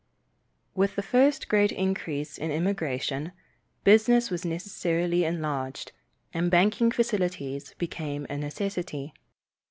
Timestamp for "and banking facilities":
6.33-7.75